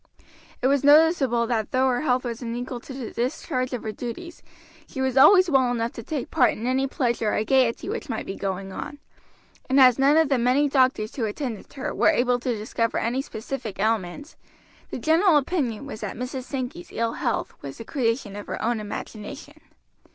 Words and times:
It 0.63 0.65
was 0.65 0.83
noticeable 0.83 1.45
that 1.45 1.69
though 1.69 1.87
her 1.87 2.01
health 2.01 2.23
was 2.23 2.41
unequal 2.41 2.79
to 2.79 2.91
the 2.93 3.11
discharge 3.11 3.71
of 3.71 3.83
her 3.83 3.91
duties, 3.91 4.41
she 4.87 4.99
was 4.99 5.15
always 5.15 5.47
well 5.47 5.69
enough 5.69 5.91
to 5.91 6.01
take 6.01 6.31
part 6.31 6.53
in 6.53 6.65
any 6.65 6.87
pleasure 6.87 7.31
or 7.35 7.43
gayety 7.43 7.87
which 7.87 8.09
might 8.09 8.25
be 8.25 8.33
going 8.35 8.71
on; 8.71 8.97
and 9.69 9.79
as 9.79 9.99
none 9.99 10.17
of 10.17 10.29
the 10.29 10.39
many 10.39 10.67
doctors 10.67 11.15
who 11.15 11.25
attended 11.25 11.71
her 11.73 11.93
were 11.93 12.09
able 12.09 12.39
to 12.39 12.57
discover 12.57 12.97
any 12.97 13.21
specific 13.21 13.77
ailment, 13.77 14.35
the 14.89 14.97
general 14.97 15.37
opinion 15.37 15.85
was 15.85 16.01
that 16.01 16.17
Mrs. 16.17 16.45
Sankey's 16.45 16.89
ill 16.91 17.13
health 17.13 17.53
was 17.61 17.77
the 17.77 17.85
creation 17.85 18.35
of 18.35 18.47
her 18.47 18.59
own 18.59 18.79
imagination. 18.79 19.61